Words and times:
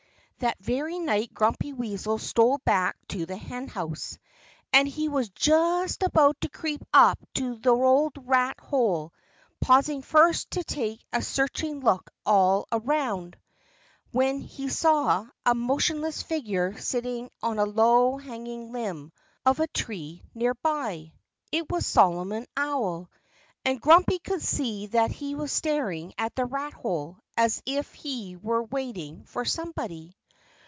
That 0.41 0.57
very 0.59 0.97
night 0.97 1.31
Grumpy 1.35 1.71
Weasel 1.71 2.17
stole 2.17 2.57
back 2.65 2.95
to 3.09 3.27
the 3.27 3.37
henhouse. 3.37 4.17
And 4.73 4.87
he 4.87 5.07
was 5.07 5.29
just 5.29 6.01
about 6.01 6.41
to 6.41 6.49
creep 6.49 6.81
up 6.91 7.19
to 7.35 7.57
the 7.59 7.69
old 7.69 8.13
rat 8.19 8.59
hole, 8.59 9.13
pausing 9.59 10.01
first 10.01 10.49
to 10.53 10.63
take 10.63 11.05
a 11.13 11.21
searching 11.21 11.81
look 11.81 12.09
all 12.25 12.65
around, 12.71 13.37
when 14.11 14.39
he 14.41 14.67
saw 14.67 15.27
a 15.45 15.53
motionless 15.53 16.23
figure 16.23 16.75
sitting 16.75 17.29
on 17.43 17.59
a 17.59 17.65
low 17.67 18.17
hanging 18.17 18.71
limb 18.71 19.11
of 19.45 19.59
a 19.59 19.67
tree 19.67 20.23
near 20.33 20.55
by. 20.55 21.13
It 21.51 21.69
was 21.71 21.85
Solomon 21.85 22.47
Owl. 22.57 23.11
And 23.63 23.79
Grumpy 23.79 24.17
could 24.17 24.41
see 24.41 24.87
that 24.87 25.11
he 25.11 25.35
was 25.35 25.51
staring 25.51 26.15
at 26.17 26.35
the 26.35 26.45
rat 26.45 26.73
hole 26.73 27.19
as 27.37 27.61
if 27.67 27.93
he 27.93 28.37
were 28.37 28.63
waiting 28.63 29.23
for 29.25 29.45
somebody. 29.45 30.17